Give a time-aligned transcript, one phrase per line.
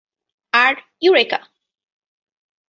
[0.53, 0.75] আর,
[1.01, 1.39] eureka!